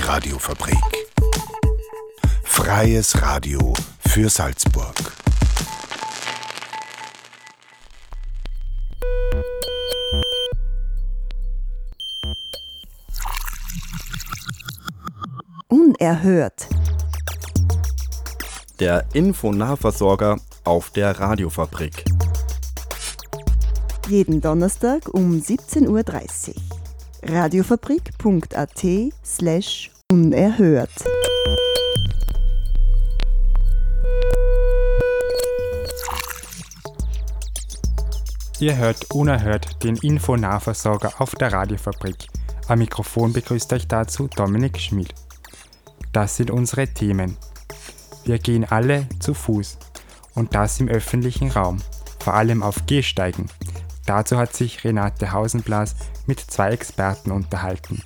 [0.00, 0.76] die Radiofabrik.
[2.42, 3.74] Freies Radio
[4.06, 4.94] für Salzburg.
[15.68, 16.68] Unerhört.
[18.78, 22.04] Der Infonahversorger auf der Radiofabrik.
[24.08, 26.54] Jeden Donnerstag um 17.30 Uhr.
[27.22, 28.84] Radiofabrik.at
[29.24, 30.90] slash unerhört.
[38.58, 42.26] Ihr hört unerhört den Infonahversorger auf der Radiofabrik.
[42.66, 45.14] Am Mikrofon begrüßt euch dazu Dominik Schmid.
[46.12, 47.36] Das sind unsere Themen.
[48.24, 49.78] Wir gehen alle zu Fuß
[50.34, 51.78] und das im öffentlichen Raum,
[52.18, 53.48] vor allem auf Gehsteigen.
[54.06, 55.94] Dazu hat sich Renate Hausenblas
[56.26, 58.02] mit zwei Experten unterhalten.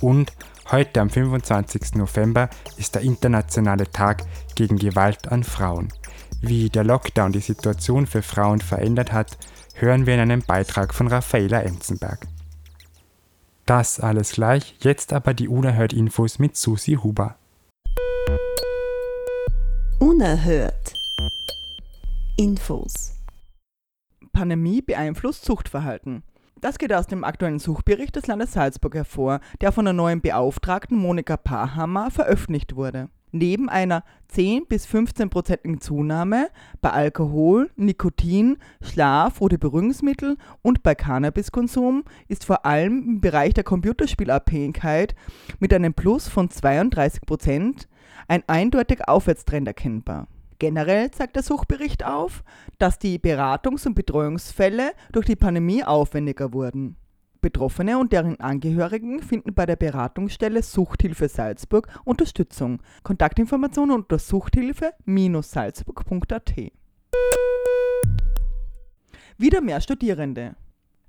[0.00, 0.32] Und
[0.70, 1.94] heute am 25.
[1.94, 5.92] November ist der internationale Tag gegen Gewalt an Frauen.
[6.40, 9.38] Wie der Lockdown die Situation für Frauen verändert hat,
[9.74, 12.26] hören wir in einem Beitrag von Raffaela Enzenberg.
[13.66, 17.36] Das alles gleich, jetzt aber die Unerhört Infos mit Susi Huber.
[20.00, 20.92] Unerhört.
[22.36, 23.12] Infos.
[24.32, 26.24] Pandemie beeinflusst Suchtverhalten.
[26.64, 30.96] Das geht aus dem aktuellen Suchbericht des Landes Salzburg hervor, der von der neuen Beauftragten
[30.96, 33.10] Monika Pahammer veröffentlicht wurde.
[33.32, 36.48] Neben einer 10 bis 15-prozentigen Zunahme
[36.80, 43.64] bei Alkohol, Nikotin, Schlaf- oder Beruhigungsmittel und bei Cannabiskonsum ist vor allem im Bereich der
[43.64, 45.14] Computerspielabhängigkeit
[45.58, 47.88] mit einem Plus von 32 Prozent
[48.26, 50.28] ein eindeutig Aufwärtstrend erkennbar.
[50.64, 52.42] Generell zeigt der Suchbericht auf,
[52.78, 56.96] dass die Beratungs- und Betreuungsfälle durch die Pandemie aufwendiger wurden.
[57.42, 62.80] Betroffene und deren Angehörigen finden bei der Beratungsstelle Suchthilfe Salzburg Unterstützung.
[63.02, 66.54] Kontaktinformationen unter suchthilfe-salzburg.at.
[69.36, 70.56] Wieder mehr Studierende.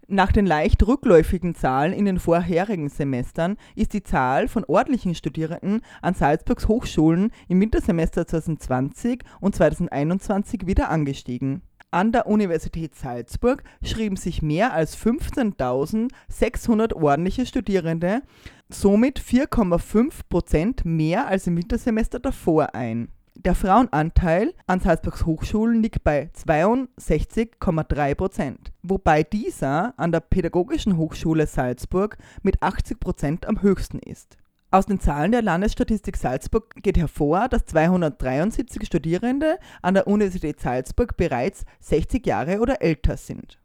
[0.07, 5.81] Nach den leicht rückläufigen Zahlen in den vorherigen Semestern ist die Zahl von ordentlichen Studierenden
[6.03, 11.63] an Salzburgs Hochschulen im Wintersemester 2020 und 2021 wieder angestiegen.
[11.89, 18.21] An der Universität Salzburg schrieben sich mehr als 15.600 ordentliche Studierende,
[18.69, 23.07] somit 4,5 Prozent mehr als im Wintersemester davor ein.
[23.37, 31.45] Der Frauenanteil an Salzburgs Hochschulen liegt bei 62,3 Prozent, wobei dieser an der Pädagogischen Hochschule
[31.45, 34.37] Salzburg mit 80 Prozent am höchsten ist.
[34.71, 41.17] Aus den Zahlen der Landesstatistik Salzburg geht hervor, dass 273 Studierende an der Universität Salzburg
[41.17, 43.59] bereits 60 Jahre oder älter sind.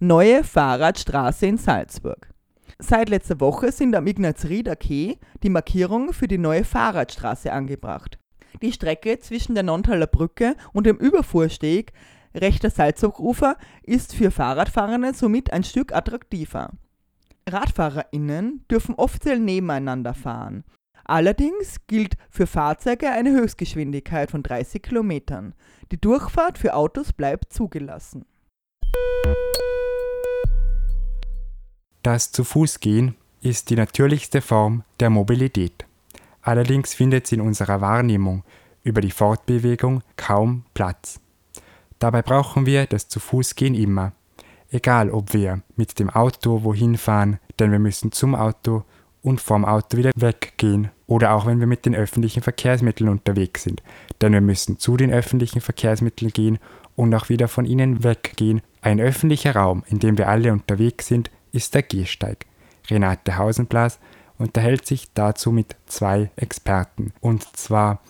[0.00, 2.30] Neue Fahrradstraße in Salzburg.
[2.80, 8.18] Seit letzter Woche sind am Ignaz-Rieder Quai die Markierungen für die neue Fahrradstraße angebracht.
[8.62, 11.92] Die Strecke zwischen der Nontaler Brücke und dem Überfuhrsteg
[12.34, 16.70] rechter Salzburgufer ist für Fahrradfahrende somit ein Stück attraktiver.
[17.50, 20.62] RadfahrerInnen dürfen offiziell nebeneinander fahren.
[21.04, 25.54] Allerdings gilt für Fahrzeuge eine Höchstgeschwindigkeit von 30 Kilometern.
[25.90, 28.24] Die Durchfahrt für Autos bleibt zugelassen.
[32.02, 35.84] Das Zu-Fuß-Gehen ist die natürlichste Form der Mobilität.
[36.42, 38.44] Allerdings findet sie in unserer Wahrnehmung
[38.84, 41.20] über die Fortbewegung kaum Platz.
[41.98, 44.12] Dabei brauchen wir das Zu-Fuß-Gehen immer.
[44.70, 48.84] Egal, ob wir mit dem Auto wohin fahren, denn wir müssen zum Auto
[49.20, 50.90] und vom Auto wieder weggehen.
[51.08, 53.82] Oder auch wenn wir mit den öffentlichen Verkehrsmitteln unterwegs sind,
[54.20, 56.58] denn wir müssen zu den öffentlichen Verkehrsmitteln gehen
[56.94, 58.60] und auch wieder von ihnen weggehen.
[58.82, 62.46] Ein öffentlicher Raum, in dem wir alle unterwegs sind, ist der Gehsteig.
[62.88, 63.98] Renate Hausenblas
[64.38, 68.00] unterhält sich dazu mit zwei Experten, und zwar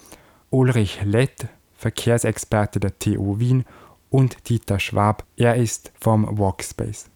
[0.50, 3.64] Ulrich Lett, Verkehrsexperte der TU Wien,
[4.10, 7.10] und Dieter Schwab, er ist vom Walkspace.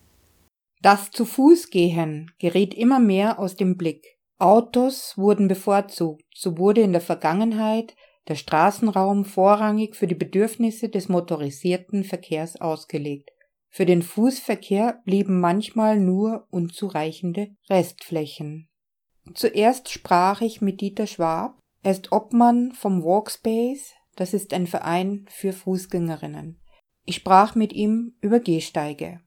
[0.83, 4.19] Das Zu-Fuß-Gehen geriet immer mehr aus dem Blick.
[4.39, 7.95] Autos wurden bevorzugt, so wurde in der Vergangenheit
[8.29, 13.31] der Straßenraum vorrangig für die Bedürfnisse des motorisierten Verkehrs ausgelegt.
[13.75, 18.69] Für den Fußverkehr blieben manchmal nur unzureichende Restflächen.
[19.33, 21.59] Zuerst sprach ich mit Dieter Schwab.
[21.83, 23.95] Er ist Obmann vom Walkspace.
[24.15, 26.61] Das ist ein Verein für Fußgängerinnen.
[27.07, 29.23] Ich sprach mit ihm über Gehsteige.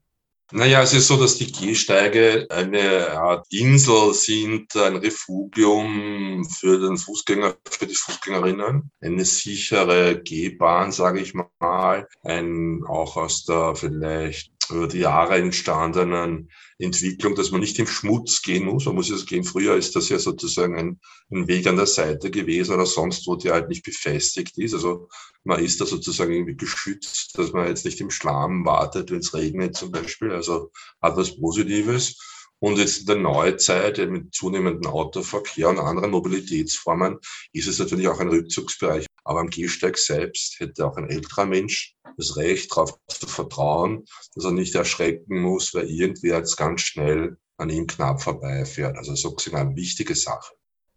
[0.51, 6.97] Naja, es ist so, dass die Gehsteige eine Art Insel sind, ein Refugium für den
[6.97, 14.55] Fußgänger, für die Fußgängerinnen, eine sichere Gehbahn, sage ich mal, ein auch aus der vielleicht
[14.69, 18.85] über die Jahre entstandenen Entwicklung, dass man nicht im Schmutz gehen muss.
[18.85, 19.44] Man muss es gehen.
[19.44, 21.00] Früher ist das ja sozusagen ein,
[21.31, 24.73] ein, Weg an der Seite gewesen oder sonst, wo der halt nicht befestigt ist.
[24.73, 25.07] Also
[25.44, 29.33] man ist da sozusagen irgendwie geschützt, dass man jetzt nicht im Schlamm wartet, wenn es
[29.33, 30.31] regnet zum Beispiel.
[30.31, 30.71] Also
[31.01, 32.18] hat was Positives.
[32.59, 37.19] Und jetzt in der Neuzeit mit zunehmendem Autoverkehr und anderen Mobilitätsformen
[37.51, 39.06] ist es natürlich auch ein Rückzugsbereich.
[39.25, 44.06] Aber am Gehsteig selbst hätte auch ein älterer Mensch das Recht, darauf zu vertrauen,
[44.36, 48.98] dass er nicht erschrecken muss, weil irgendwer jetzt ganz schnell an ihm knapp vorbeifährt.
[48.98, 50.54] Also sozusagen eine wichtige Sache.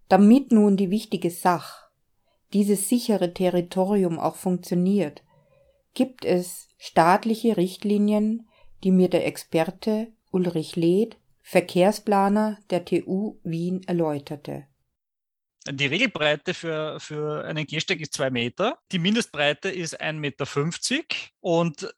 [0.08, 1.88] Damit nun die wichtige Sache,
[2.52, 5.22] dieses sichere Territorium auch funktioniert,
[5.94, 8.48] gibt es staatliche Richtlinien,
[8.84, 14.67] die mir der Experte Ulrich Leth, Verkehrsplaner der TU Wien, erläuterte.
[15.66, 18.78] Die Regelbreite für, für einen Gehsteig ist zwei Meter.
[18.92, 21.06] Die Mindestbreite ist 1,50 Meter.
[21.40, 21.94] Und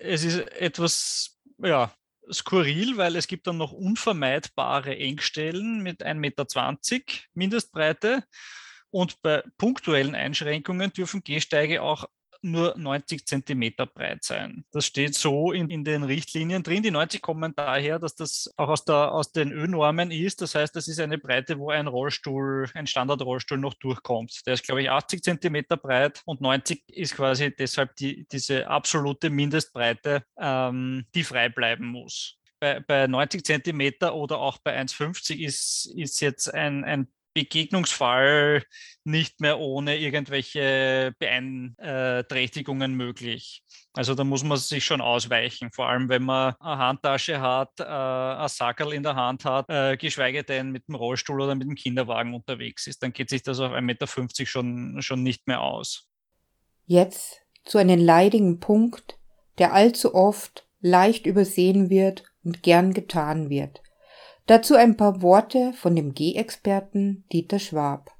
[0.00, 1.92] es ist etwas, ja,
[2.30, 6.46] skurril, weil es gibt dann noch unvermeidbare Engstellen mit 1,20 Meter
[7.34, 8.24] Mindestbreite.
[8.90, 12.06] Und bei punktuellen Einschränkungen dürfen Gehsteige auch
[12.42, 14.64] nur 90 Zentimeter breit sein.
[14.72, 16.82] Das steht so in, in, den Richtlinien drin.
[16.82, 20.40] Die 90 kommen daher, dass das auch aus, der, aus den Ö-Normen ist.
[20.42, 24.46] Das heißt, das ist eine Breite, wo ein Rollstuhl, ein Standardrollstuhl noch durchkommt.
[24.46, 29.30] Der ist, glaube ich, 80 Zentimeter breit und 90 ist quasi deshalb die, diese absolute
[29.30, 32.36] Mindestbreite, ähm, die frei bleiben muss.
[32.58, 38.62] Bei, bei 90 Zentimeter oder auch bei 1,50 ist, ist jetzt ein, ein Begegnungsfall
[39.04, 43.62] nicht mehr ohne irgendwelche Beeinträchtigungen möglich.
[43.92, 47.84] Also da muss man sich schon ausweichen, vor allem wenn man eine Handtasche hat, äh,
[47.84, 51.74] ein Sackerl in der Hand hat, äh, geschweige denn mit dem Rollstuhl oder mit dem
[51.74, 54.06] Kinderwagen unterwegs ist, dann geht sich das auf 1,50 Meter
[54.46, 56.08] schon, schon nicht mehr aus.
[56.86, 59.18] Jetzt zu einem leidigen Punkt,
[59.58, 63.82] der allzu oft leicht übersehen wird und gern getan wird.
[64.46, 68.12] Dazu ein paar Worte von dem G-Experten Dieter Schwab.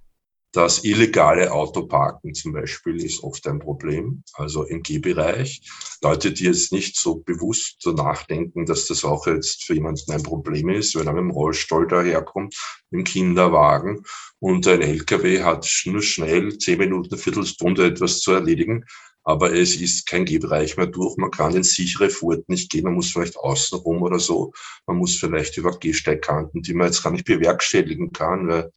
[0.52, 5.60] Das illegale Autoparken zum Beispiel ist oft ein Problem, also im G-Bereich.
[6.02, 10.22] Leute, die jetzt nicht so bewusst so nachdenken, dass das auch jetzt für jemanden ein
[10.24, 12.56] Problem ist, wenn er mit dem Rollstuhl daherkommt,
[12.90, 14.02] mit dem Kinderwagen
[14.40, 18.84] und ein LKW hat nur schnell zehn Minuten, Viertelstunde etwas zu erledigen,
[19.26, 21.16] aber es ist kein Gehbereich mehr durch.
[21.16, 24.52] Man kann in sichere Furt nicht gehen, man muss vielleicht außen rum oder so.
[24.86, 28.46] Man muss vielleicht über Gehsteigkanten, die man jetzt gar nicht bewerkstelligen kann.
[28.46, 28.70] Weil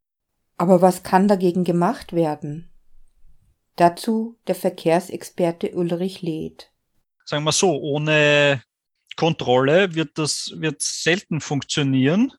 [0.57, 2.69] aber was kann dagegen gemacht werden?
[3.75, 6.71] Dazu der Verkehrsexperte Ulrich Leth.
[7.23, 8.63] Sagen wir so, ohne
[9.19, 12.31] Kontrolle wird das wird selten funktionieren,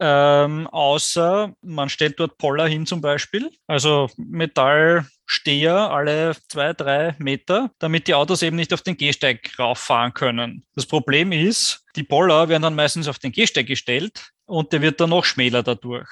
[0.00, 7.70] ähm, außer man stellt dort Poller hin zum Beispiel, also Metallsteher alle zwei, drei Meter,
[7.78, 10.64] damit die Autos eben nicht auf den Gehsteig rauffahren können.
[10.74, 15.00] Das Problem ist, die Poller werden dann meistens auf den Gehsteig gestellt und der wird
[15.00, 16.08] dann noch schmäler dadurch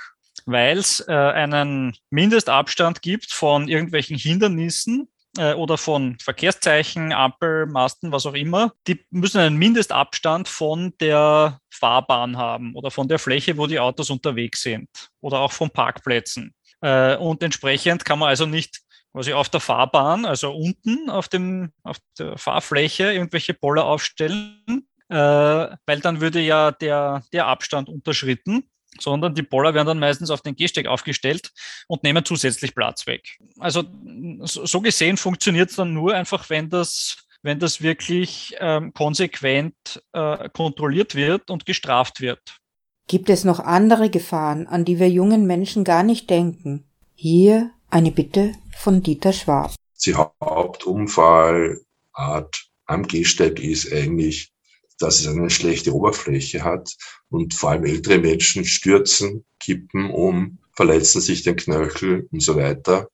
[0.49, 8.13] weil es äh, einen Mindestabstand gibt von irgendwelchen Hindernissen, äh, oder von Verkehrszeichen, Ampel, Masten,
[8.13, 13.57] was auch immer, die müssen einen Mindestabstand von der Fahrbahn haben oder von der Fläche,
[13.57, 14.89] wo die Autos unterwegs sind
[15.21, 16.55] oder auch von Parkplätzen.
[16.81, 18.81] Äh, und entsprechend kann man also nicht
[19.13, 25.17] quasi auf der Fahrbahn, also unten auf, dem, auf der Fahrfläche irgendwelche Poller aufstellen, äh,
[25.17, 28.69] weil dann würde ja der, der Abstand unterschritten
[29.01, 31.53] sondern die Poller werden dann meistens auf den Gehsteig aufgestellt
[31.89, 33.39] und nehmen zusätzlich Platz weg.
[33.59, 33.85] Also
[34.43, 39.75] so gesehen funktioniert es dann nur einfach, wenn das, wenn das wirklich ähm, konsequent
[40.13, 42.41] äh, kontrolliert wird und gestraft wird.
[43.09, 46.91] Gibt es noch andere Gefahren, an die wir jungen Menschen gar nicht denken?
[47.15, 49.75] Hier eine Bitte von Dieter Schwab.
[50.05, 51.79] Die Hauptunfallart
[52.87, 54.51] am Gehsteig ist eigentlich
[54.99, 56.95] dass es eine schlechte Oberfläche hat
[57.29, 63.09] und vor allem ältere Menschen stürzen, kippen um, verletzen sich den Knöchel und so weiter.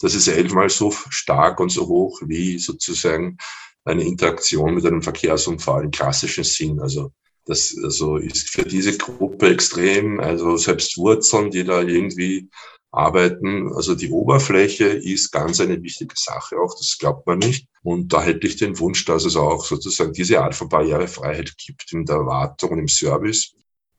[0.00, 3.38] Das ist elfmal so stark und so hoch wie sozusagen
[3.84, 6.80] eine Interaktion mit einem Verkehrsunfall im klassischen Sinn.
[6.80, 7.12] Also
[7.46, 12.48] das also ist für diese Gruppe extrem, also selbst Wurzeln, die da irgendwie
[12.96, 13.72] arbeiten.
[13.74, 17.66] Also die Oberfläche ist ganz eine wichtige Sache auch, das glaubt man nicht.
[17.82, 21.92] Und da hätte ich den Wunsch, dass es auch sozusagen diese Art von Barrierefreiheit gibt
[21.92, 23.54] in der Wartung und im Service.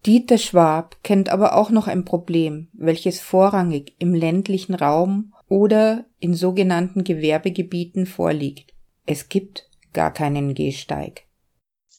[0.06, 6.34] Dieter Schwab kennt aber auch noch ein Problem, welches vorrangig im ländlichen Raum oder in
[6.36, 8.74] sogenannten Gewerbegebieten vorliegt.
[9.06, 11.24] Es gibt gar keinen Gehsteig.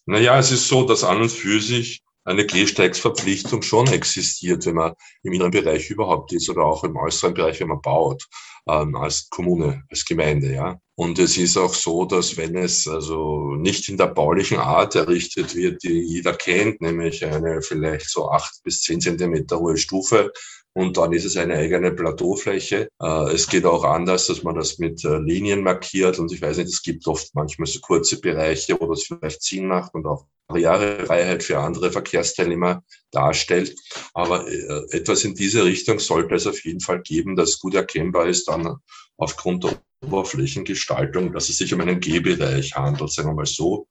[0.06, 4.92] Naja, es ist so, dass an und für sich eine Gehsteigsverpflichtung schon existiert, wenn man
[5.22, 8.26] im inneren Bereich überhaupt ist oder auch im äußeren Bereich, wenn man baut,
[8.68, 10.78] ähm, als Kommune, als Gemeinde, ja.
[10.96, 15.54] Und es ist auch so, dass wenn es also nicht in der baulichen Art errichtet
[15.54, 20.32] wird, die jeder kennt, nämlich eine vielleicht so acht bis zehn Zentimeter hohe Stufe,
[20.76, 22.90] und dann ist es eine eigene Plateaufläche.
[23.00, 26.58] Äh, es geht auch anders, dass man das mit äh, Linien markiert und ich weiß
[26.58, 30.26] nicht, es gibt oft manchmal so kurze Bereiche, wo das vielleicht Sinn macht und auch
[30.48, 33.74] Barrierefreiheit für andere Verkehrsteilnehmer darstellt.
[34.12, 38.26] Aber äh, etwas in diese Richtung sollte es auf jeden Fall geben, das gut erkennbar
[38.26, 38.76] ist dann
[39.16, 43.88] aufgrund der Oberflächengestaltung, dass es sich um einen Gehbereich handelt, sagen wir mal so.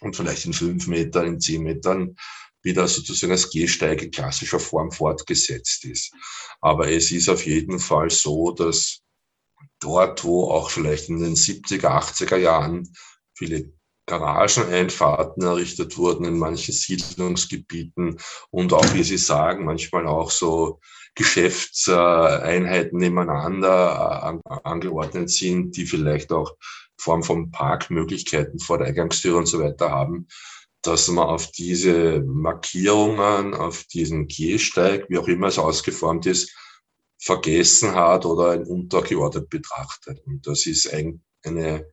[0.00, 2.16] Und vielleicht in fünf Metern, in zehn Metern
[2.68, 6.12] wieder sozusagen als Gehsteig in klassischer Form fortgesetzt ist.
[6.60, 9.00] Aber es ist auf jeden Fall so, dass
[9.80, 12.92] dort, wo auch vielleicht in den 70er, 80er Jahren
[13.34, 13.72] viele
[14.06, 18.18] Garageneinfahrten errichtet wurden in manchen Siedlungsgebieten
[18.50, 20.80] und auch, wie Sie sagen, manchmal auch so
[21.14, 26.54] Geschäftseinheiten nebeneinander angeordnet sind, die vielleicht auch
[26.96, 30.26] Form von Parkmöglichkeiten vor der Eingangstür und so weiter haben,
[30.82, 36.54] dass man auf diese Markierungen, auf diesen Gehsteig, wie auch immer es ausgeformt ist,
[37.18, 40.20] vergessen hat oder ein untergeordnet betrachtet.
[40.26, 41.86] Und das ist eine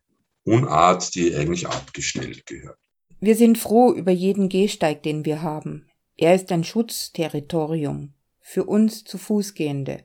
[0.44, 2.78] Unart, die eigentlich abgestellt gehört.
[3.20, 5.88] Wir sind froh über jeden Gehsteig, den wir haben.
[6.18, 10.04] Er ist ein Schutzterritorium für uns zu Fußgehende.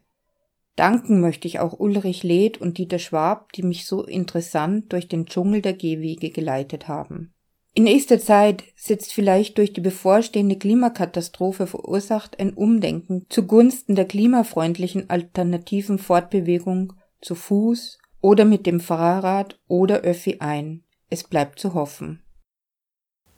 [0.77, 5.27] Danken möchte ich auch Ulrich Leth und Dieter Schwab, die mich so interessant durch den
[5.27, 7.35] Dschungel der Gehwege geleitet haben.
[7.73, 15.09] In nächster Zeit setzt vielleicht durch die bevorstehende Klimakatastrophe verursacht ein Umdenken zugunsten der klimafreundlichen
[15.09, 20.83] alternativen Fortbewegung zu Fuß oder mit dem Fahrrad oder Öffi ein.
[21.11, 22.23] Es bleibt zu hoffen.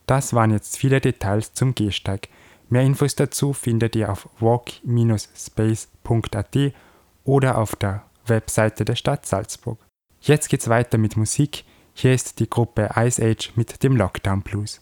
[0.07, 2.29] Das waren jetzt viele Details zum Gehsteig.
[2.69, 6.59] Mehr Infos dazu findet ihr auf walk-space.at
[7.25, 9.79] oder auf der Webseite der Stadt Salzburg.
[10.21, 11.65] Jetzt geht's weiter mit Musik.
[11.95, 14.81] Hier ist die Gruppe Ice Age mit dem Lockdown Blues.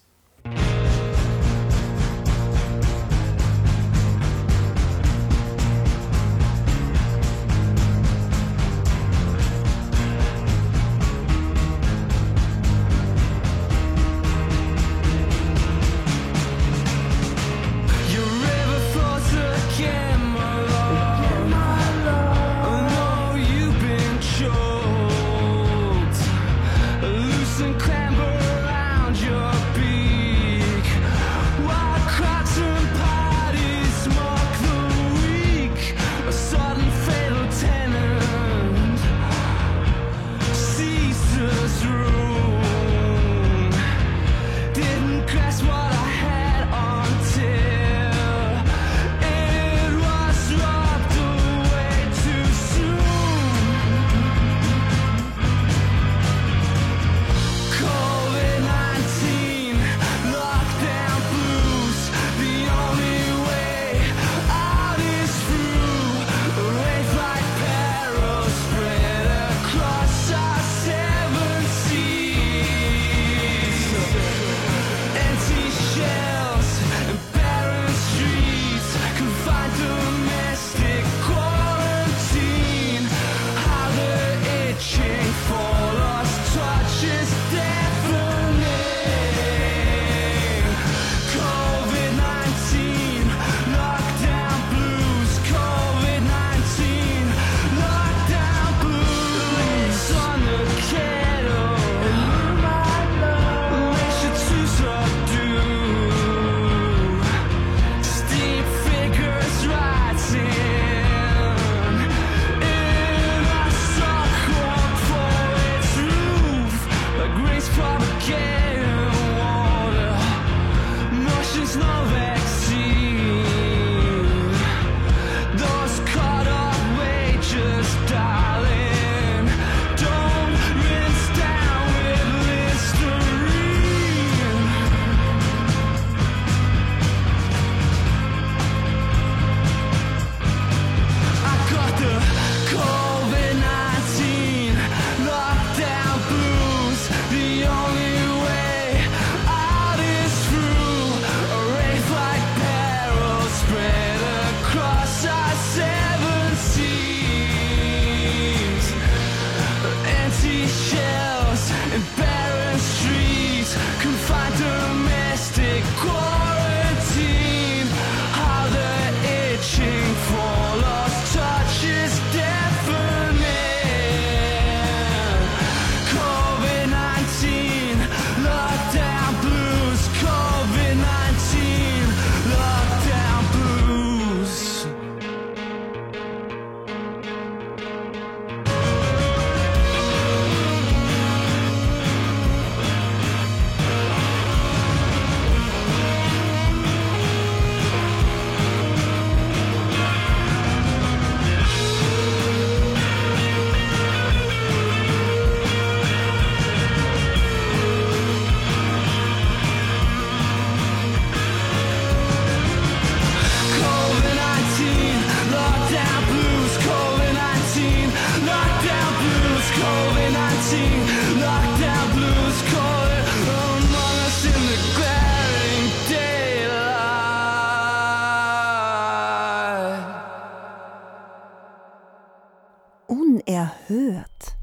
[233.51, 234.57] Unerhört.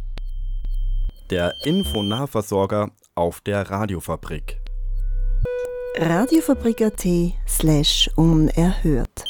[1.29, 4.61] Der Infonahversorger auf der Radiofabrik.
[5.97, 7.05] Radiofabrik.at
[7.45, 9.25] slash unerhört.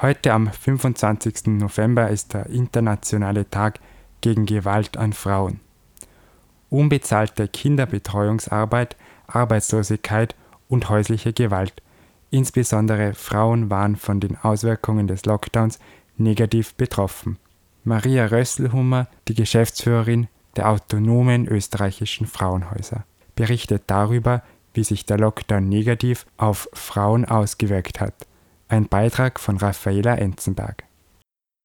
[0.00, 1.48] Heute am 25.
[1.48, 3.80] November ist der internationale Tag
[4.22, 5.60] gegen Gewalt an Frauen.
[6.70, 8.96] Unbezahlte Kinderbetreuungsarbeit,
[9.26, 10.34] Arbeitslosigkeit
[10.70, 11.82] und häusliche Gewalt.
[12.30, 15.78] Insbesondere Frauen waren von den Auswirkungen des Lockdowns
[16.20, 17.38] negativ betroffen.
[17.84, 24.42] Maria Rösselhummer, die Geschäftsführerin der autonomen österreichischen Frauenhäuser, berichtet darüber,
[24.74, 28.14] wie sich der Lockdown negativ auf Frauen ausgewirkt hat.
[28.68, 30.84] Ein Beitrag von Raffaela Enzenberg.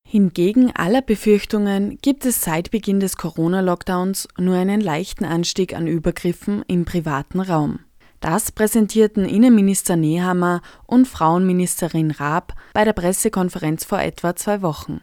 [0.07, 6.63] Hingegen aller Befürchtungen gibt es seit Beginn des Corona-Lockdowns nur einen leichten Anstieg an Übergriffen
[6.67, 7.79] im privaten Raum.
[8.25, 15.01] Das präsentierten Innenminister Nehammer und Frauenministerin Raab bei der Pressekonferenz vor etwa zwei Wochen.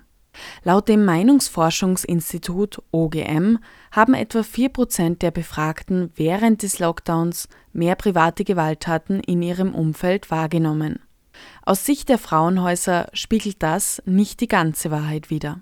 [0.65, 3.59] Laut dem Meinungsforschungsinstitut OGM
[3.93, 10.33] haben etwa 4 Prozent der Befragten während des Lockdowns mehr private Gewalttaten in ihrem Umfeld
[10.33, 10.99] wahrgenommen.
[11.65, 15.61] Aus Sicht der Frauenhäuser spiegelt das nicht die ganze Wahrheit wider.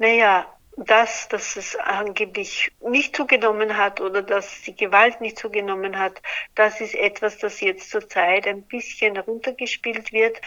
[0.00, 6.22] Naja, das, dass es angeblich nicht zugenommen hat oder dass die Gewalt nicht zugenommen hat,
[6.54, 10.40] das ist etwas, das jetzt zurzeit ein bisschen runtergespielt wird.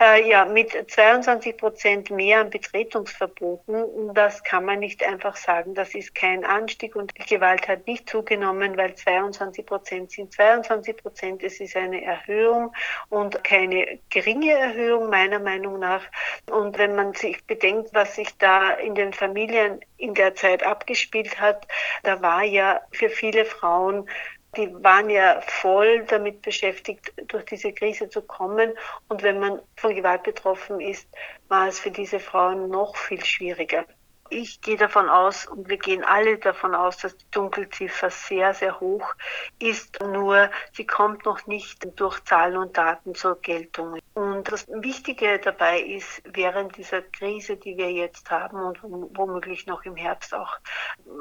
[0.00, 5.94] Äh, ja, mit 22 Prozent mehr an Betretungsverboten, das kann man nicht einfach sagen, das
[5.94, 11.42] ist kein Anstieg und die Gewalt hat nicht zugenommen, weil 22 Prozent sind 22 Prozent.
[11.42, 12.72] Es ist eine Erhöhung
[13.10, 16.02] und keine geringe Erhöhung meiner Meinung nach.
[16.50, 20.62] Und wenn man sich bedenkt, was sich da in den Familien Familien in der Zeit
[20.62, 21.66] abgespielt hat,
[22.02, 24.08] da war ja für viele Frauen
[24.56, 28.72] die waren ja voll damit beschäftigt, durch diese Krise zu kommen.
[29.06, 31.06] Und wenn man von Gewalt betroffen ist,
[31.48, 33.84] war es für diese Frauen noch viel schwieriger.
[34.30, 38.80] Ich gehe davon aus und wir gehen alle davon aus, dass die Dunkelziffer sehr, sehr
[38.80, 39.14] hoch
[39.58, 40.00] ist.
[40.00, 43.98] Nur sie kommt noch nicht durch Zahlen und Daten zur Geltung.
[44.14, 49.84] Und das Wichtige dabei ist, während dieser Krise, die wir jetzt haben und womöglich noch
[49.84, 50.56] im Herbst auch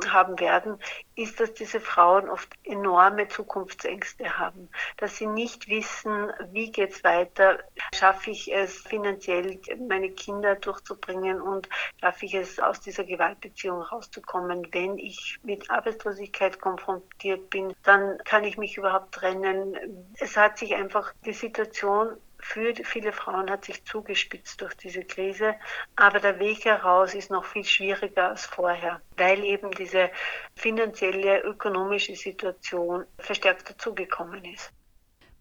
[0.09, 0.79] haben werden,
[1.15, 7.59] ist, dass diese Frauen oft enorme Zukunftsängste haben, dass sie nicht wissen, wie geht's weiter,
[7.93, 11.67] schaffe ich es finanziell, meine Kinder durchzubringen und
[11.99, 14.67] schaffe ich es aus dieser dieser Gewaltbeziehung rauszukommen.
[14.71, 19.77] Wenn ich mit Arbeitslosigkeit konfrontiert bin, dann kann ich mich überhaupt trennen.
[20.19, 25.55] Es hat sich einfach die Situation für viele Frauen hat sich zugespitzt durch diese Krise,
[25.95, 30.11] aber der Weg heraus ist noch viel schwieriger als vorher, weil eben diese
[30.55, 34.71] finanzielle, ökonomische Situation verstärkt dazugekommen ist.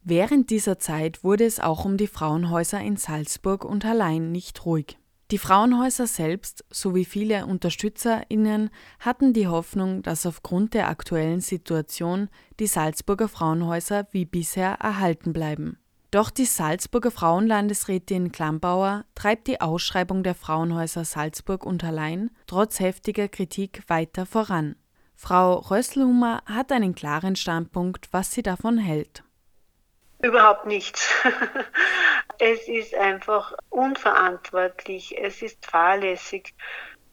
[0.03, 4.97] Während dieser Zeit wurde es auch um die Frauenhäuser in Salzburg und Hallein nicht ruhig.
[5.31, 8.69] Die Frauenhäuser selbst sowie viele UnterstützerInnen
[9.01, 12.29] hatten die Hoffnung, dass aufgrund der aktuellen Situation
[12.61, 15.79] die Salzburger Frauenhäuser wie bisher erhalten bleiben.
[16.11, 23.27] Doch die Salzburger Frauenlandesrätin Klambauer treibt die Ausschreibung der Frauenhäuser Salzburg und Hallein trotz heftiger
[23.27, 24.77] Kritik weiter voran.
[25.17, 29.24] Frau Rösselhummer hat einen klaren Standpunkt, was sie davon hält.
[30.25, 31.13] Überhaupt nichts.
[32.39, 36.55] es ist einfach unverantwortlich, es ist fahrlässig.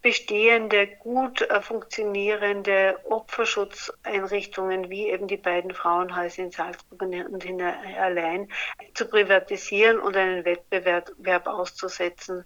[0.02, 8.47] Bestehende, gut äh, funktionierende Opferschutzeinrichtungen wie eben die beiden Frauenhäuser in Salzburg und in allein
[8.95, 12.45] zu privatisieren und einen Wettbewerb auszusetzen.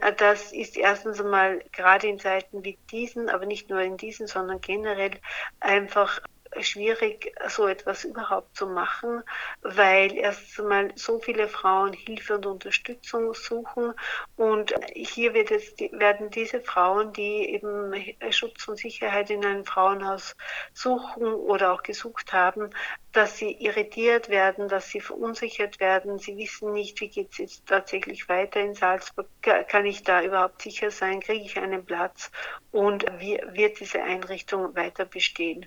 [0.00, 4.26] Äh, das ist erstens einmal gerade in Zeiten wie diesen, aber nicht nur in diesen,
[4.26, 5.12] sondern generell
[5.60, 6.22] einfach
[6.60, 9.22] schwierig, so etwas überhaupt zu machen,
[9.62, 13.94] weil erst einmal so viele Frauen Hilfe und Unterstützung suchen.
[14.36, 17.92] Und hier wird jetzt, werden diese Frauen, die eben
[18.30, 20.36] Schutz und Sicherheit in einem Frauenhaus
[20.72, 22.70] suchen oder auch gesucht haben,
[23.16, 26.18] dass sie irritiert werden, dass sie verunsichert werden.
[26.18, 29.26] Sie wissen nicht, wie geht es jetzt tatsächlich weiter in Salzburg.
[29.40, 31.20] Kann ich da überhaupt sicher sein?
[31.20, 32.30] Kriege ich einen Platz?
[32.72, 35.64] Und wie wird diese Einrichtung weiter bestehen?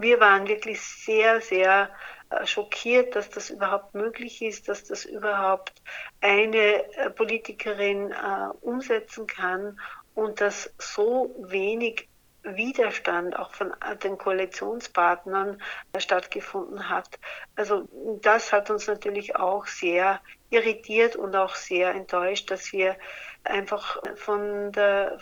[0.00, 1.90] Wir waren wirklich sehr, sehr
[2.30, 5.80] äh, schockiert, dass das überhaupt möglich ist, dass das überhaupt
[6.20, 9.78] eine äh, Politikerin äh, umsetzen kann
[10.14, 12.09] und dass so wenig
[12.42, 13.72] Widerstand auch von
[14.02, 15.60] den Koalitionspartnern
[15.98, 17.18] stattgefunden hat.
[17.56, 17.88] Also
[18.22, 22.96] das hat uns natürlich auch sehr irritiert und auch sehr enttäuscht, dass wir
[23.44, 25.18] einfach von der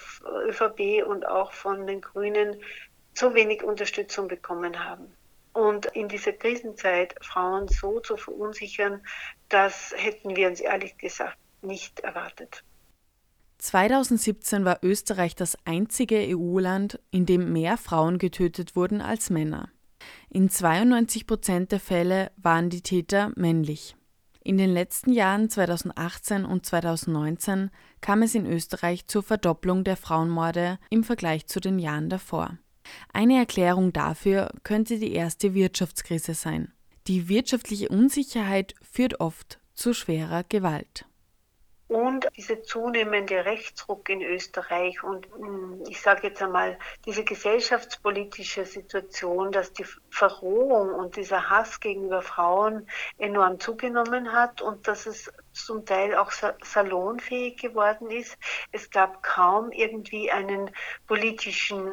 [0.46, 2.62] ÖVP und auch von den Grünen
[3.14, 5.12] so wenig Unterstützung bekommen haben.
[5.52, 9.04] Und in dieser Krisenzeit Frauen so zu verunsichern,
[9.48, 12.62] das hätten wir uns ehrlich gesagt nicht erwartet.
[13.58, 19.68] 2017 war Österreich das einzige EU-Land, in dem mehr Frauen getötet wurden als Männer.
[20.30, 23.96] In 92 Prozent der Fälle waren die Täter männlich.
[24.44, 30.78] In den letzten Jahren 2018 und 2019 kam es in Österreich zur Verdopplung der Frauenmorde
[30.88, 32.56] im Vergleich zu den Jahren davor.
[33.12, 36.72] Eine Erklärung dafür könnte die erste Wirtschaftskrise sein.
[37.08, 41.07] Die wirtschaftliche Unsicherheit führt oft zu schwerer Gewalt
[41.88, 49.50] und dieser zunehmende Rechtsruck in Österreich und hm, ich sage jetzt einmal diese gesellschaftspolitische Situation,
[49.50, 55.32] dass die Verrohung und dieser Hass gegenüber Frauen enorm zugenommen hat und dass es
[55.64, 56.30] zum Teil auch
[56.62, 58.36] salonfähig geworden ist.
[58.72, 60.70] Es gab kaum irgendwie einen
[61.06, 61.92] politischen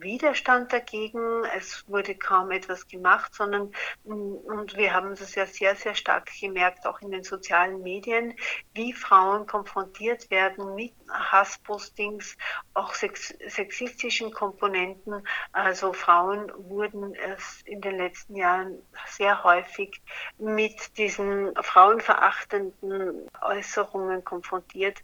[0.00, 1.44] Widerstand dagegen.
[1.56, 3.72] Es wurde kaum etwas gemacht, sondern,
[4.04, 8.34] und wir haben das ja sehr, sehr stark gemerkt, auch in den sozialen Medien,
[8.74, 12.36] wie Frauen konfrontiert werden mit Hasspostings,
[12.74, 15.26] auch sex sexistischen Komponenten.
[15.52, 20.00] Also Frauen wurden es in den letzten Jahren sehr häufig
[20.38, 23.01] mit diesen frauenverachtenden
[23.40, 24.98] Äußerungen konfrontiert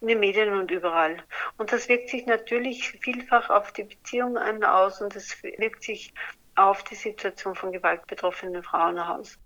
[0.00, 1.16] in den Medien und überall.
[1.58, 6.12] Und das wirkt sich natürlich vielfach auf die Beziehungen aus und es wirkt sich
[6.54, 9.38] auf die Situation von gewaltbetroffenen Frauen aus.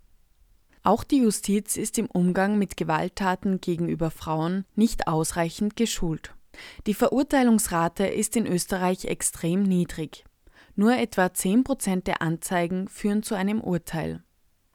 [0.83, 6.33] Auch die Justiz ist im Umgang mit Gewalttaten gegenüber Frauen nicht ausreichend geschult.
[6.85, 10.25] Die Verurteilungsrate ist in Österreich extrem niedrig.
[10.75, 14.23] Nur etwa 10 Prozent der Anzeigen führen zu einem Urteil.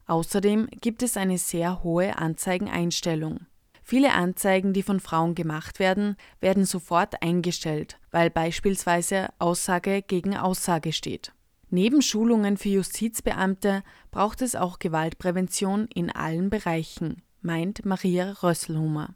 [0.07, 3.47] Außerdem gibt es eine sehr hohe Anzeigeneinstellung.
[3.83, 10.93] Viele Anzeigen, die von Frauen gemacht werden, werden sofort eingestellt, weil beispielsweise Aussage gegen Aussage
[10.93, 11.33] steht.
[11.69, 19.15] Neben Schulungen für Justizbeamte braucht es auch Gewaltprävention in allen Bereichen, meint Maria Rösselhumer.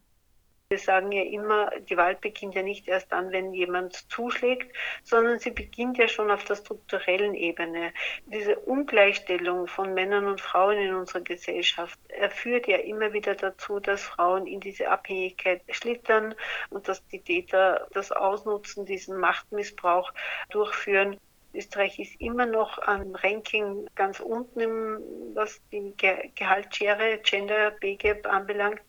[0.68, 5.52] Wir sagen ja immer, Gewalt beginnt ja nicht erst dann, wenn jemand zuschlägt, sondern sie
[5.52, 7.92] beginnt ja schon auf der strukturellen Ebene.
[8.24, 12.00] Diese Ungleichstellung von Männern und Frauen in unserer Gesellschaft
[12.30, 16.34] führt ja immer wieder dazu, dass Frauen in diese Abhängigkeit schlittern
[16.70, 20.12] und dass die Täter das ausnutzen, diesen Machtmissbrauch
[20.50, 21.20] durchführen.
[21.54, 28.26] Österreich ist immer noch am Ranking ganz unten, was die Ge Gehaltsschere, Gender Pay Gap
[28.26, 28.80] anbelangt.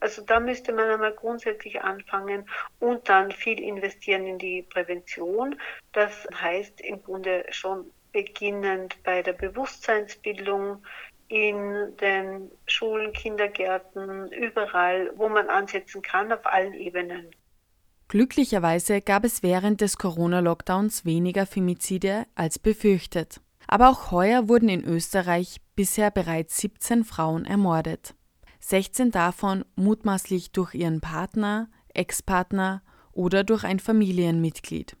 [0.00, 2.48] Also da müsste man einmal grundsätzlich anfangen
[2.80, 5.60] und dann viel investieren in die Prävention.
[5.92, 10.82] Das heißt im Grunde schon beginnend bei der Bewusstseinsbildung,
[11.28, 17.30] in den Schulen, Kindergärten, überall, wo man ansetzen kann, auf allen Ebenen.
[18.08, 23.40] Glücklicherweise gab es während des Corona-Lockdowns weniger Femizide als befürchtet.
[23.66, 28.14] Aber auch heuer wurden in Österreich bisher bereits 17 Frauen ermordet.
[28.60, 34.96] 16 davon mutmaßlich durch ihren Partner, Ex-Partner oder durch ein Familienmitglied.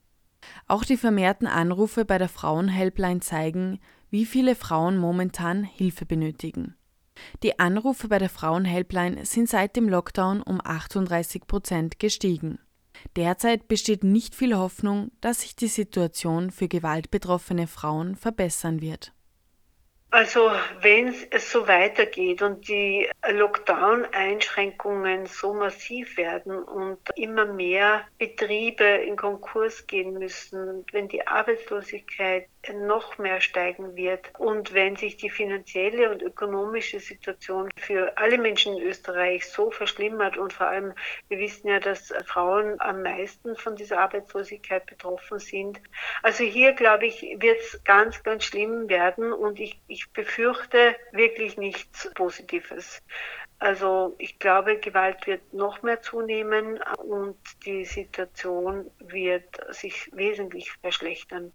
[0.66, 3.78] Auch die vermehrten Anrufe bei der Frauenhelpline zeigen,
[4.10, 6.76] wie viele Frauen momentan Hilfe benötigen.
[7.42, 12.58] Die Anrufe bei der Frauenhelpline sind seit dem Lockdown um 38 Prozent gestiegen.
[13.14, 19.12] Derzeit besteht nicht viel Hoffnung, dass sich die Situation für gewaltbetroffene Frauen verbessern wird.
[20.10, 28.84] Also wenn es so weitergeht und die Lockdown-Einschränkungen so massiv werden und immer mehr Betriebe
[28.84, 35.30] in Konkurs gehen müssen, wenn die Arbeitslosigkeit noch mehr steigen wird und wenn sich die
[35.30, 40.92] finanzielle und ökonomische Situation für alle Menschen in Österreich so verschlimmert und vor allem,
[41.28, 45.80] wir wissen ja, dass Frauen am meisten von dieser Arbeitslosigkeit betroffen sind.
[46.22, 51.56] Also hier, glaube ich, wird es ganz, ganz schlimm werden und ich, ich befürchte wirklich
[51.56, 53.02] nichts Positives.
[53.58, 61.52] Also ich glaube, Gewalt wird noch mehr zunehmen und die Situation wird sich wesentlich verschlechtern.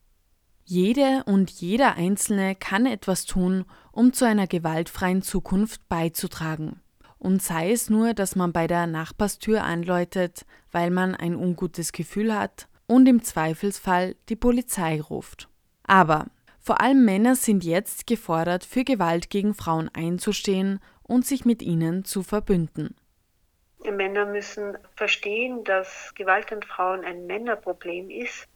[0.64, 6.82] Jede und jeder Einzelne kann etwas tun, um zu einer gewaltfreien Zukunft beizutragen.
[7.18, 12.34] Und sei es nur, dass man bei der Nachbarstür anläutet, weil man ein ungutes Gefühl
[12.34, 15.50] hat und im Zweifelsfall die Polizei ruft.
[15.84, 16.28] Aber
[16.60, 22.06] vor allem Männer sind jetzt gefordert, für Gewalt gegen Frauen einzustehen und sich mit ihnen
[22.06, 22.96] zu verbünden.
[23.92, 28.48] Männer müssen verstehen, dass Gewalt an Frauen ein Männerproblem ist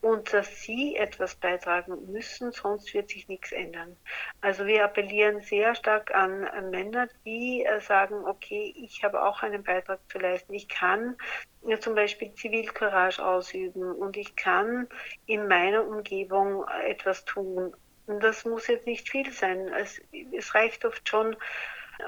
[0.00, 3.96] und dass sie etwas beitragen müssen, sonst wird sich nichts ändern.
[4.40, 9.62] Also wir appellieren sehr stark an Männer, die äh, sagen, okay, ich habe auch einen
[9.62, 10.54] Beitrag zu leisten.
[10.54, 11.16] Ich kann
[11.80, 14.88] zum Beispiel Zivilcourage ausüben und ich kann
[15.26, 17.74] in meiner Umgebung etwas tun.
[18.06, 19.68] Und das muss jetzt nicht viel sein.
[19.68, 20.00] Es,
[20.32, 21.36] es reicht oft schon, äh,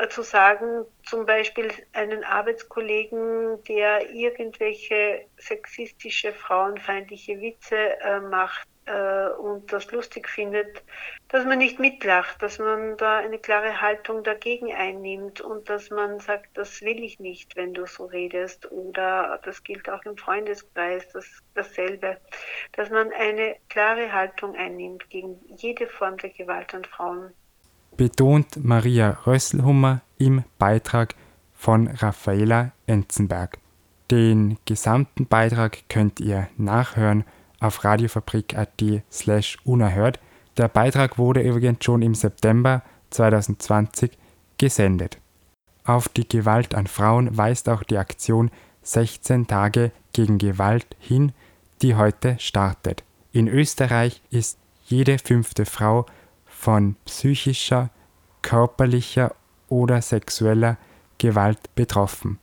[0.08, 9.72] zu sagen, zum Beispiel einen Arbeitskollegen, der irgendwelche sexistische, frauenfeindliche Witze äh, macht, äh, und
[9.72, 10.82] das lustig findet,
[11.28, 16.18] dass man nicht mitlacht, dass man da eine klare Haltung dagegen einnimmt und dass man
[16.18, 18.70] sagt, das will ich nicht, wenn du so redest.
[18.72, 22.18] Oder das gilt auch im Freundeskreis, das, dasselbe,
[22.72, 27.32] dass man eine klare Haltung einnimmt gegen jede Form der Gewalt an Frauen.
[27.96, 31.14] Betont Maria Rösselhummer im Beitrag
[31.54, 33.58] von Raffaela Enzenberg.
[34.10, 37.24] Den gesamten Beitrag könnt ihr nachhören
[37.60, 40.18] auf radiofabrik.at slash unerhört.
[40.56, 44.12] Der Beitrag wurde übrigens schon im September 2020
[44.58, 45.18] gesendet.
[45.84, 48.50] Auf die Gewalt an Frauen weist auch die Aktion
[48.82, 51.32] 16 Tage gegen Gewalt hin,
[51.82, 53.04] die heute startet.
[53.32, 56.06] In Österreich ist jede fünfte Frau
[56.62, 57.90] von psychischer,
[58.40, 59.34] körperlicher
[59.68, 60.76] oder sexueller
[61.18, 62.38] Gewalt betroffen.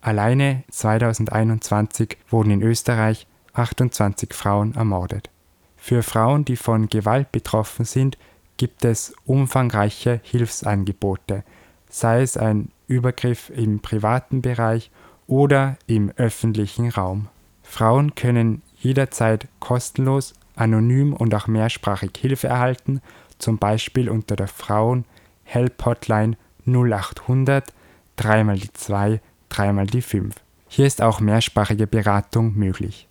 [0.00, 5.30] Alleine 2021 wurden in Österreich 28 Frauen ermordet.
[5.76, 8.18] Für Frauen, die von Gewalt betroffen sind,
[8.56, 11.44] gibt es umfangreiche Hilfsangebote,
[11.88, 14.90] sei es ein Übergriff im privaten Bereich
[15.28, 17.28] oder im öffentlichen Raum.
[17.62, 23.00] Frauen können jederzeit kostenlos, anonym und auch mehrsprachig Hilfe erhalten,
[23.38, 25.04] zum Beispiel unter der Frauen
[25.44, 27.72] Help Hotline 0800
[28.16, 30.34] dreimal die 2, dreimal die 5.
[30.68, 33.06] Hier ist auch mehrsprachige Beratung möglich.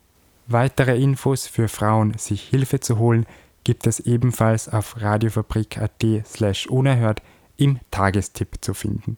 [0.47, 3.25] Weitere Infos für Frauen, sich Hilfe zu holen,
[3.63, 7.21] gibt es ebenfalls auf radiofabrik.at slash unerhört
[7.55, 9.17] im Tagestipp zu finden.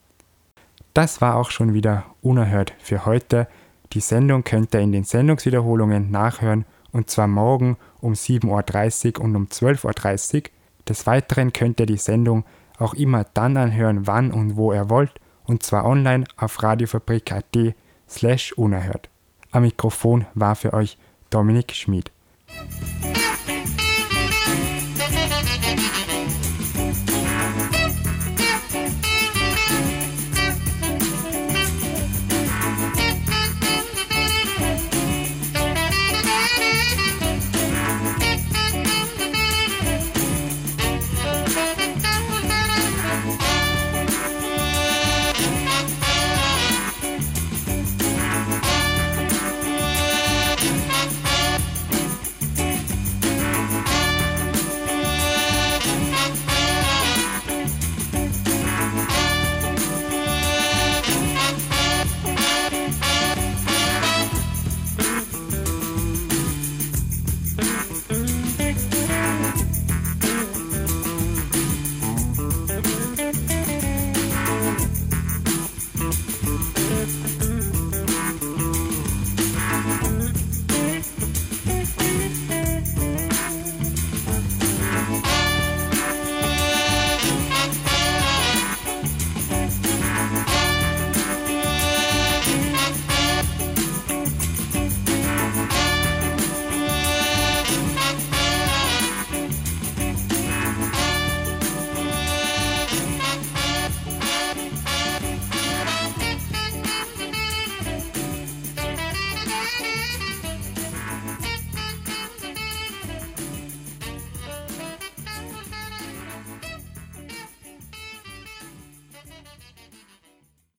[0.94, 3.48] Das war auch schon wieder unerhört für heute.
[3.94, 9.36] Die Sendung könnt ihr in den Sendungswiederholungen nachhören und zwar morgen um 7.30 Uhr und
[9.36, 10.42] um 12.30 Uhr.
[10.88, 12.46] Des Weiteren könnt ihr die Sendung
[12.78, 15.12] auch immer dann anhören, wann und wo ihr wollt
[15.46, 17.76] und zwar online auf radiofabrik.at
[18.10, 19.10] slash unerhört.
[19.52, 20.98] Am Mikrofon war für euch
[21.30, 22.12] Dominik Schmid.